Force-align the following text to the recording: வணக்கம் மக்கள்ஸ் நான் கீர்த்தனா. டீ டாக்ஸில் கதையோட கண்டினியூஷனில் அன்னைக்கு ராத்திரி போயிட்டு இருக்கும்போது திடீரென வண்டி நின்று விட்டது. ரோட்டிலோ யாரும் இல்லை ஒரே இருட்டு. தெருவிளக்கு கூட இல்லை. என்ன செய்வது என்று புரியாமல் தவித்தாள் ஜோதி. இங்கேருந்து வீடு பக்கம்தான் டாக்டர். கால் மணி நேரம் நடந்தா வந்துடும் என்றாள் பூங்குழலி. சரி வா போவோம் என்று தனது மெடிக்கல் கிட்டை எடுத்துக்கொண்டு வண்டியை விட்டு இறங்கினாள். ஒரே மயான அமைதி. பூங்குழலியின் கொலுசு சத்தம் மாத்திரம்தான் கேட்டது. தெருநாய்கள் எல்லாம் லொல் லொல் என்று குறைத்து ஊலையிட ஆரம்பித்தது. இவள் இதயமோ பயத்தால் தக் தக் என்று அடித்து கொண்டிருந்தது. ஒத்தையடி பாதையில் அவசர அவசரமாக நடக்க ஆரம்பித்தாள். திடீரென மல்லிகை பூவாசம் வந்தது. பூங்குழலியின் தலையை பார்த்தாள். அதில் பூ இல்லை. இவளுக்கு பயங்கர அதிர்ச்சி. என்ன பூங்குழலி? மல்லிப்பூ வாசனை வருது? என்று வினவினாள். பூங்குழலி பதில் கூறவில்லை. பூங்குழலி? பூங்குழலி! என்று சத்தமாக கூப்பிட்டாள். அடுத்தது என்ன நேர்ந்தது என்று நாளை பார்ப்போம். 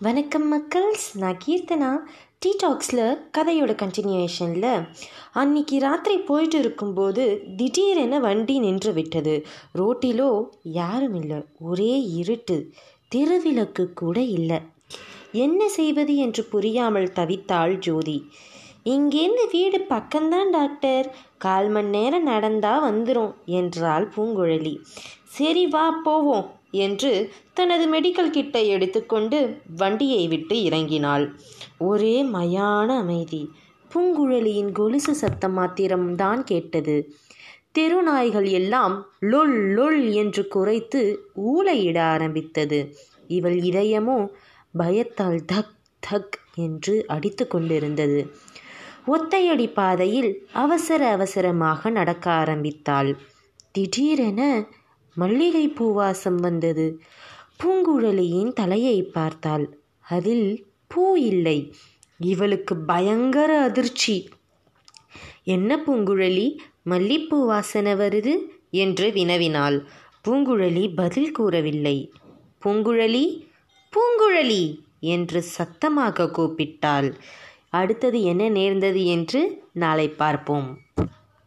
வணக்கம் 0.00 0.44
மக்கள்ஸ் 0.52 1.06
நான் 1.14 1.38
கீர்த்தனா. 1.46 1.96
டீ 2.38 2.50
டாக்ஸில் 2.62 3.18
கதையோட 3.38 3.72
கண்டினியூஷனில் 3.82 4.88
அன்னைக்கு 5.32 5.78
ராத்திரி 5.78 6.18
போயிட்டு 6.18 6.58
இருக்கும்போது 6.58 7.42
திடீரென 7.56 8.20
வண்டி 8.20 8.58
நின்று 8.58 8.92
விட்டது. 8.92 9.46
ரோட்டிலோ 9.74 10.48
யாரும் 10.62 11.14
இல்லை 11.14 11.44
ஒரே 11.60 12.02
இருட்டு. 12.02 12.70
தெருவிளக்கு 13.14 13.92
கூட 13.92 14.20
இல்லை. 14.20 14.60
என்ன 15.32 15.68
செய்வது 15.68 16.16
என்று 16.16 16.44
புரியாமல் 16.44 17.12
தவித்தாள் 17.14 17.78
ஜோதி. 17.78 18.30
இங்கேருந்து 18.86 19.44
வீடு 19.50 19.78
பக்கம்தான் 19.88 20.50
டாக்டர். 20.50 21.06
கால் 21.38 21.68
மணி 21.68 21.88
நேரம் 21.88 22.22
நடந்தா 22.22 22.74
வந்துடும் 22.86 23.32
என்றாள் 23.44 24.06
பூங்குழலி. 24.16 24.74
சரி 25.28 25.66
வா 25.66 25.86
போவோம் 26.04 26.46
என்று 26.78 27.12
தனது 27.54 27.84
மெடிக்கல் 27.92 28.30
கிட்டை 28.30 28.68
எடுத்துக்கொண்டு 28.68 29.38
வண்டியை 29.76 30.28
விட்டு 30.28 30.56
இறங்கினாள். 30.56 31.24
ஒரே 31.78 32.16
மயான 32.26 32.88
அமைதி. 32.96 33.42
பூங்குழலியின் 33.90 34.72
கொலுசு 34.72 35.14
சத்தம் 35.14 35.52
மாத்திரம்தான் 35.52 36.44
கேட்டது. 36.44 36.96
தெருநாய்கள் 37.78 38.50
எல்லாம் 38.50 38.94
லொல் 39.18 39.56
லொல் 39.74 40.00
என்று 40.12 40.48
குறைத்து 40.48 41.02
ஊலையிட 41.48 41.98
ஆரம்பித்தது. 42.04 42.80
இவள் 43.28 43.58
இதயமோ 43.60 44.18
பயத்தால் 44.76 45.40
தக் 45.52 45.74
தக் 46.02 46.36
என்று 46.54 47.04
அடித்து 47.06 47.46
கொண்டிருந்தது. 47.46 48.20
ஒத்தையடி 49.08 49.72
பாதையில் 49.72 50.30
அவசர 50.52 51.08
அவசரமாக 51.08 51.90
நடக்க 51.90 52.30
ஆரம்பித்தாள். 52.32 53.10
திடீரென 53.70 54.40
மல்லிகை 55.14 55.68
பூவாசம் 55.68 56.40
வந்தது. 56.40 56.86
பூங்குழலியின் 57.62 58.52
தலையை 58.52 59.02
பார்த்தாள். 59.02 59.78
அதில் 60.08 60.66
பூ 60.86 61.14
இல்லை. 61.14 61.58
இவளுக்கு 62.18 62.76
பயங்கர 62.76 63.60
அதிர்ச்சி. 63.60 64.16
என்ன 65.44 65.76
பூங்குழலி? 65.76 66.46
மல்லிப்பூ 66.86 67.46
வாசனை 67.46 67.94
வருது? 67.94 68.34
என்று 68.70 69.10
வினவினாள். 69.10 69.78
பூங்குழலி 70.24 70.94
பதில் 70.94 71.32
கூறவில்லை. 71.32 72.12
பூங்குழலி? 72.64 73.24
பூங்குழலி! 73.92 74.62
என்று 75.00 75.42
சத்தமாக 75.42 76.30
கூப்பிட்டாள். 76.36 77.08
அடுத்தது 77.68 78.22
என்ன 78.22 78.48
நேர்ந்தது 78.48 79.04
என்று 79.06 79.62
நாளை 79.72 80.08
பார்ப்போம். 80.08 80.68